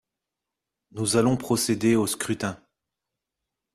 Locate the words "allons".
1.15-1.37